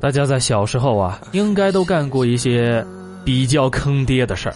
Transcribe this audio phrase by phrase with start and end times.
[0.00, 2.84] 大家在小时候啊，应该都干过一些
[3.24, 4.54] 比较坑爹的事儿。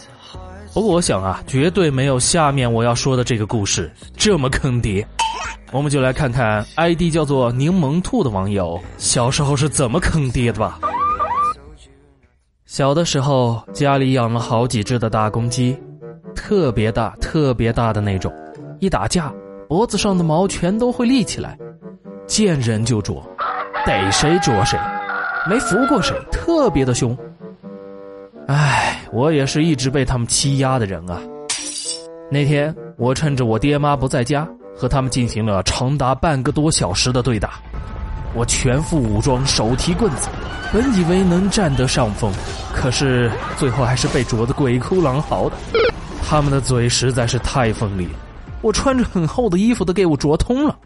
[0.74, 5.06] 不过我想啊，绝对没有下面我要说的这个故事这么坑爹。
[5.72, 10.78] 我们就来看看 ID 叫做柠檬兔的网友小时候是怎么坑爹的吧。
[12.64, 15.76] 小的时候，家里养了好几只的大公鸡，
[16.34, 18.32] 特别大、特别大的那种，
[18.78, 19.32] 一打架，
[19.68, 21.58] 脖子上的毛全都会立起来，
[22.26, 23.22] 见人就啄，
[23.84, 24.78] 逮谁啄谁，
[25.46, 27.16] 没服过谁，特别的凶。
[28.46, 31.20] 唉，我也是一直被他们欺压的人啊。
[32.30, 37.60] 那天，我趁着我爹妈不在家，和他们进行了长达半个多小时的对打。
[38.34, 40.28] 我全副武装，手提棍子，
[40.72, 42.32] 本以为能占得上风，
[42.74, 45.56] 可是最后还是被啄得鬼哭狼嚎的。
[46.22, 48.12] 他们的嘴实在是太锋利了，
[48.60, 50.76] 我穿着很厚的衣服都给我啄通了。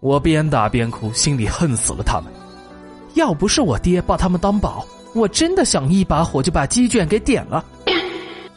[0.00, 2.32] 我边打边哭，心里恨死了他们。
[3.14, 7.64] 要不是我爹把他们当宝，我真的想一把火就把鸡圈给点了。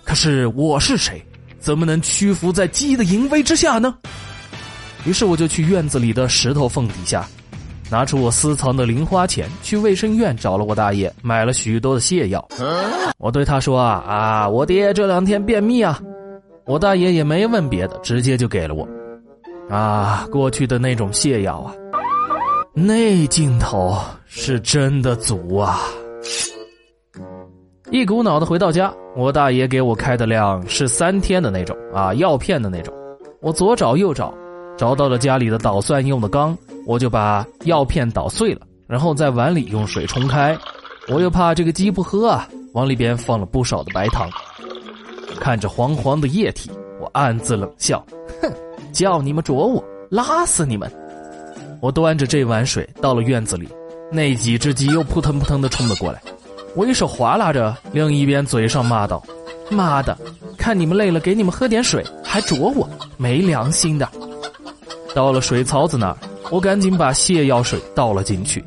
[0.03, 1.23] 可是我是谁，
[1.59, 3.95] 怎么能屈服在鸡的淫威之下呢？
[5.05, 7.27] 于是我就去院子里的石头缝底下。
[7.87, 12.43] 拿出我私藏的零花钱，去卫生院找了我大爷，买了许多的泻药。
[13.19, 16.01] 我对他说：“啊啊，我爹这两天便秘啊。”
[16.65, 18.87] 我大爷也没问别的，直接就给了我。
[19.69, 21.73] 啊，过去的那种泻药啊，
[22.73, 25.79] 那劲头是真的足啊！
[27.91, 32.93] 一股脑的回到家，我大爷给我开的量是三天的那种啊，药片的那种。
[33.41, 34.33] 我左找右找，
[34.75, 36.57] 找到了家里的捣蒜用的缸。
[36.87, 40.55] 我就把药片捣碎了，然后在碗里用水冲开。
[41.07, 44.29] 我又怕这个鸡不喝啊，往里边放了不少的白糖。
[45.39, 48.03] 看着黄黄的液体，我暗自冷笑：
[48.41, 48.51] 哼，
[48.91, 50.91] 叫你们啄我，拉死你们！
[51.81, 53.67] 我端着这碗水到了院子里，
[54.11, 56.21] 那几只鸡又扑腾扑腾的冲了过来。
[56.75, 59.23] 我一手划拉着，另一边嘴上骂道
[59.69, 60.17] ：“妈的，
[60.57, 64.09] 看你们累了，给你们喝点水，还啄我，没良心的！”
[65.13, 66.17] 到了水槽子那儿。
[66.51, 68.63] 我赶紧把泻药水倒了进去，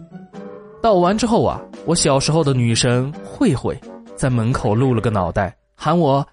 [0.83, 3.79] 倒完之后啊，我小时候的女神慧慧
[4.17, 6.27] 在门口露了个脑袋，喊我：“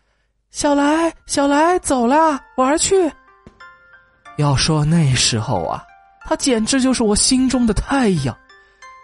[0.55, 3.11] 小来，小来，走啦，玩去。”
[4.39, 5.83] 要说那时候啊，
[6.25, 8.33] 他简直就是我心中的太阳，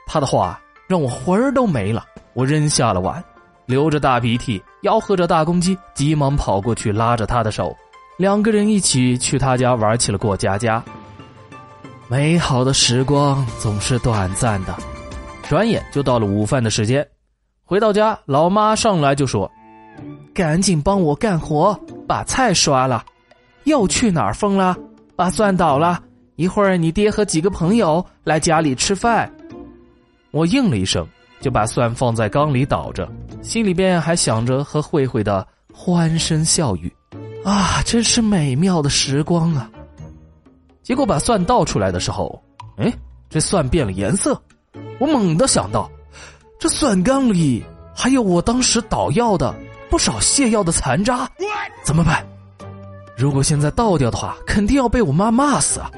[0.08, 0.58] 他的话
[0.88, 2.06] 让我魂儿都没了。
[2.32, 3.22] 我扔下了碗，
[3.66, 7.76] 流着大鼻涕，吆喝着大公鸡，急忙跑过去拉着他的手，
[8.18, 10.82] 两个人一起去他家玩起了过家家。
[12.08, 14.74] 美好的时光总是短暂的，
[15.50, 17.06] 转眼就到了午饭的时间。
[17.66, 19.52] 回到家，老妈上来就说
[20.34, 23.04] ：“赶紧帮我干活，把菜刷了。
[23.66, 24.76] 又去哪儿疯了？
[25.16, 26.02] 把蒜倒了。
[26.36, 29.32] 一会儿你爹和几个朋友来家里吃饭。”
[30.32, 31.06] 我应了一声，
[31.42, 33.08] 就把蒜放在缸里倒着，
[33.42, 36.92] 心里边还想着和慧慧的欢声笑语。
[37.44, 39.70] 啊，真是美妙的时光啊！
[40.82, 42.42] 结果把蒜倒出来的时候，
[42.78, 42.92] 哎，
[43.30, 44.42] 这蒜变了颜色。
[45.00, 45.90] 我猛地想到，
[46.60, 49.54] 这蒜缸里还有我当时捣药的
[49.92, 51.30] 不少泻药的残渣，
[51.84, 52.26] 怎么办？
[53.18, 55.92] 如果现在倒掉的话，肯定要被我妈骂死啊！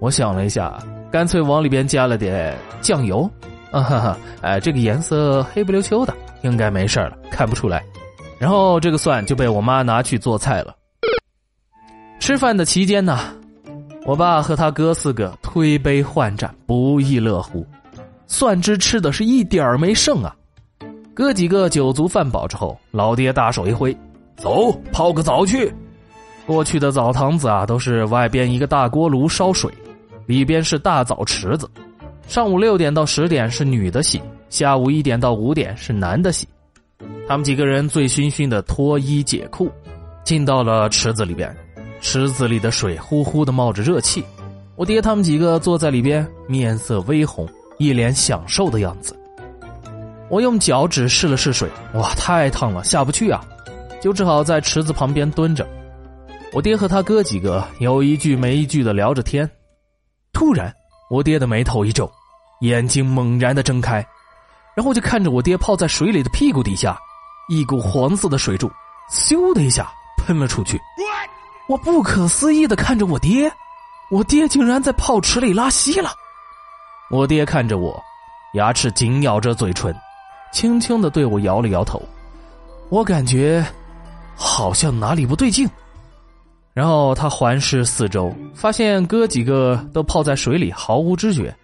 [0.00, 3.30] 我想了一下，干脆往里边加了点酱油。
[3.70, 7.84] 啊哈哈，哎，这个颜色黑不溜秋的，应该没事了，看不出来。
[8.38, 10.74] 然后这个蒜就被我妈拿去做菜了。
[12.18, 13.18] 吃饭的期间呢。
[14.04, 17.64] 我爸和他哥四个推杯换盏，不亦乐乎，
[18.26, 20.34] 蒜汁吃的是一点儿没剩啊！
[21.14, 23.96] 哥几个酒足饭饱之后，老爹大手一挥
[24.36, 25.72] ：“走，泡个澡去。”
[26.46, 29.70] 过去的澡堂子啊，都是外边一个大锅炉烧水，
[30.26, 31.70] 里边是大澡池子。
[32.26, 36.48] 上午六点到十点是女的洗，下午一点到五点是男的洗。
[37.28, 39.70] 他们几个人醉醺醺的脱衣解裤，
[40.24, 41.54] 进到了池子里边。
[42.00, 44.24] 池子里的水呼呼的冒着热气，
[44.74, 47.48] 我爹他们几个坐在里边，面色微红，
[47.78, 49.16] 一脸享受的样子。
[50.32, 53.44] 我用脚趾试了试水，哇，太烫了，下不去啊，
[54.00, 55.68] 就只好在池子旁边蹲着。
[56.54, 59.46] 我爹和他哥几个有一句没一句的聊着天。
[60.32, 60.74] 突然，
[61.10, 62.10] 我爹的眉头一皱，
[62.62, 64.02] 眼睛猛然的睁开，
[64.74, 66.98] 然后就看着我爹泡在水里的屁股底下，
[67.50, 68.72] 一股黄色的水柱，
[69.10, 69.86] 咻的一下
[70.16, 70.80] 喷了出去。
[71.68, 73.52] 我不可思议的看着我爹，
[74.10, 76.08] 我爹竟然在泡池里拉稀了。
[77.10, 78.02] 我爹看着我，
[78.54, 79.94] 牙齿紧咬着嘴唇，
[80.52, 82.00] 轻轻的对我摇了摇头。
[82.90, 83.64] 我感觉
[84.36, 85.68] 好像哪里不对劲。
[86.74, 91.54] 然后他环视四周，发现哥几个都泡在水里，毫无知觉。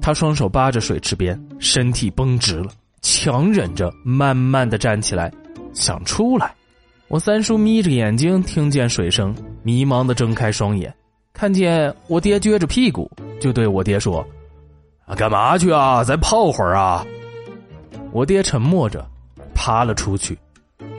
[0.00, 2.70] 他双手扒着水池边，身体绷直了，
[3.02, 5.32] 强忍着慢慢的站起来，
[5.72, 6.54] 想出来。
[7.08, 10.92] 我三叔眯着眼睛，听见水声，迷茫的睁开双眼，
[11.32, 13.10] 看见我爹撅着屁股，
[13.40, 14.26] 就对我爹说：“，
[15.16, 16.02] 干嘛去啊？
[16.02, 17.04] 再泡会儿啊！”
[18.14, 19.04] 我爹沉默着，
[19.56, 20.38] 爬了出去。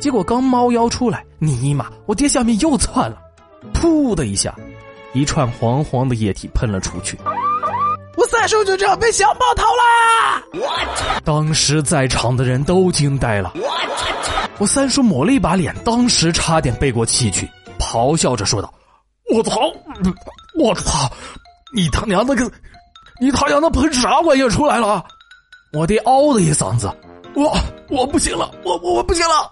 [0.02, 3.18] 结果刚猫腰出来，尼玛，我爹下面又窜了，
[3.74, 4.54] 噗的一下，
[5.14, 7.18] 一串黄黄的液体喷了出去。
[8.18, 10.44] 我三叔就这样被小爆头啦！
[11.24, 13.54] 当时在场的人都惊呆了。
[14.58, 18.74] 我三叔抹了一把脸，当时差点背过气去，咆哮着说道
[19.34, 19.72] ：“我操！
[20.60, 21.10] 我操！
[21.74, 22.52] 你他娘的个！
[23.22, 25.06] 你他娘的喷啥玩意儿出来了？”
[25.76, 26.90] 我爹嗷的一嗓子
[27.36, 27.54] ：“我
[27.90, 28.50] 我不行了！
[28.64, 29.52] 我我我不行了！”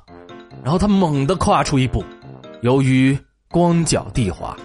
[0.63, 2.01] 然后他猛地跨出一步，
[2.61, 3.17] 由于
[3.51, 4.55] 光脚地滑，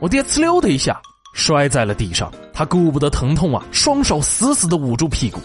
[0.00, 1.00] 我爹呲溜的一下
[1.34, 2.32] 摔在了地上。
[2.52, 5.38] 他顾不得疼痛啊，双手死死的捂住屁股，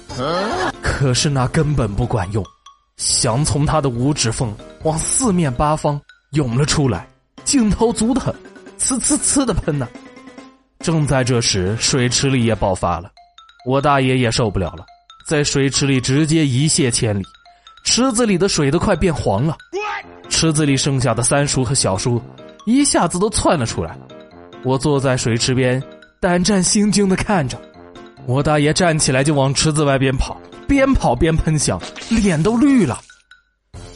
[0.81, 2.43] 可是那根本不管用，
[2.97, 4.51] 想从他的五指缝
[4.81, 6.01] 往四面八方
[6.31, 7.07] 涌了出来，
[7.43, 8.33] 劲头足的很，
[8.79, 9.87] 呲呲呲的喷呢。
[10.79, 13.11] 正在这时，水池里也爆发了，
[13.67, 14.83] 我大爷也受不了了，
[15.25, 17.23] 在水池里直接一泻千里，
[17.83, 19.57] 池子里的水都快变黄了。
[20.29, 22.21] 池子里剩下的三叔和小叔
[22.65, 23.97] 一下子都窜了出来，
[24.63, 25.81] 我坐在水池边。
[26.19, 27.59] 胆战心惊的看着，
[28.25, 31.77] 我大爷站起来就往池子外边跑，边跑边喷香，
[32.09, 32.99] 脸都绿了。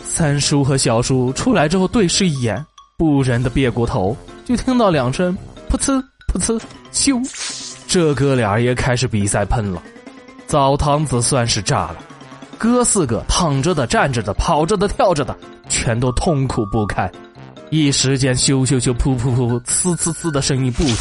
[0.04, 2.62] 三叔和小叔出来之后对视一眼，
[2.98, 5.38] 不忍的别过头，就听到两声
[5.70, 6.04] 噗呲
[6.34, 7.26] 噗呲咻，
[7.88, 9.82] 这哥俩也开始比赛喷了。
[10.48, 11.98] 澡堂子算是炸了，
[12.58, 15.36] 哥四个躺着的、站着的、跑着的、跳着的，
[15.68, 17.12] 全都痛苦不堪，
[17.70, 20.96] 一时间咻咻咻噗噗噗呲呲呲的声音不停。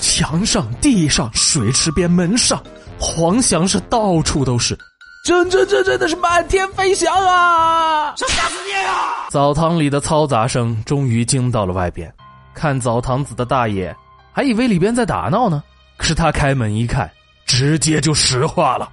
[0.00, 2.62] 墙上、地上、水池边、门上，
[2.98, 4.78] 黄翔是到处都是，
[5.24, 8.14] 真真真真的是满天飞翔啊！
[8.14, 9.28] 想吓死你啊！
[9.30, 12.12] 澡堂里的嘈杂声终于惊到了外边，
[12.54, 13.94] 看澡堂子的大爷
[14.32, 15.60] 还以为里边在打闹呢，
[15.96, 17.10] 可是他开门一看，
[17.50, 18.88] 直接就石化了。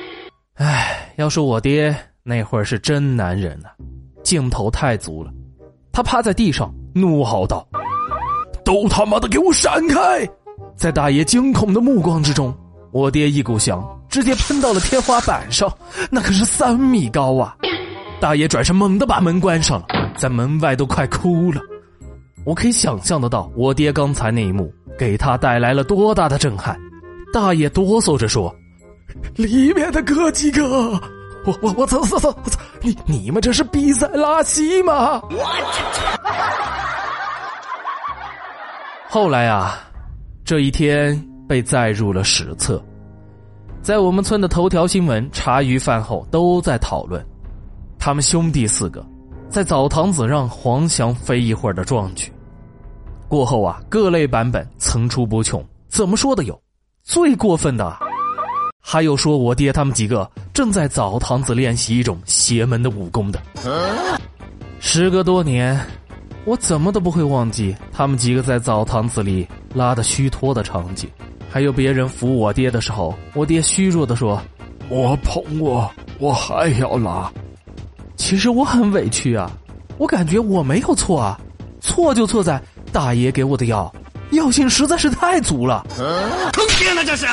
[0.56, 3.68] 唉，要说我爹那会儿是真男人呐，
[4.24, 5.30] 劲头太足了，
[5.92, 7.68] 他趴在地上怒吼道
[8.64, 10.26] ：“都他妈的给我闪开！”
[10.76, 12.56] 在大爷惊恐的目光之中，
[12.90, 15.70] 我爹一股香直接喷到了天花板上，
[16.10, 17.54] 那可是三米高啊！
[18.18, 19.86] 大爷转身猛地把门关上了，
[20.16, 21.60] 在门外都快哭了。
[22.46, 26.80] 我可以想象得到我爹刚才那一幕给他带来了多大的震撼。
[27.32, 28.52] 大爷哆嗦着说
[29.36, 30.90] ：“里面的哥几个，
[31.44, 32.28] 我我我操操操！
[32.44, 35.22] 我操你你们这是比赛拉稀吗？”
[39.08, 39.78] 后来啊。
[40.42, 41.16] 这一天
[41.48, 42.84] 被载入了史册，
[43.80, 47.24] 在我们村的头条新闻，茶余饭后都在讨论，
[48.00, 49.06] 他们兄弟四个
[49.48, 52.32] 在澡堂子让黄翔飞一会儿的壮举。
[53.28, 56.60] 过后啊，各类版本层出不穷，怎么说的有？
[57.10, 57.98] 最过分的，
[58.80, 63.42] 还有说我爹他们几个正在澡堂子练习一种邪门的武功的。
[64.78, 65.78] 时隔多年。
[66.44, 71.08] 我怎么都不会忘记他们几个在澡堂子里拉的虚脱的场景，
[71.50, 74.40] 还有别人扶我爹的时候，我爹虚弱的说
[74.88, 77.30] ：“我捧我，我还要拉。”
[78.16, 79.50] 其实我很委屈啊，
[79.98, 81.38] 我感觉我没有错啊，
[81.80, 82.62] 错就错在
[82.92, 83.92] 大爷给我的药
[84.30, 85.84] 药性实在是太足了，
[86.52, 87.26] 坑爹呢这是！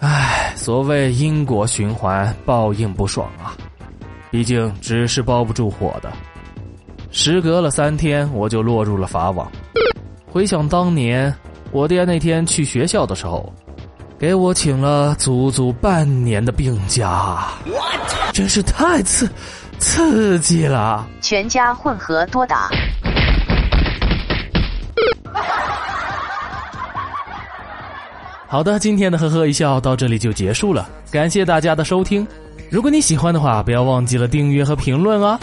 [0.00, 3.54] 唉，所谓因果循环，报应不爽啊，
[4.30, 6.12] 毕竟纸是包不住火的。
[7.10, 9.50] 时隔了三天，我就落入了法网。
[10.30, 11.34] 回想当年，
[11.70, 13.52] 我爹那天去学校的时候，
[14.18, 17.48] 给我请了足足半年的病假，
[18.32, 19.28] 真是太刺
[19.78, 21.06] 刺激了。
[21.20, 22.70] 全家混合多打。
[28.52, 32.26] 好的，今天的呵呵一笑到这里就结束了，感谢大家的收听。
[32.68, 35.40] 如果你喜欢的话，不要忘记了订阅和评论啊。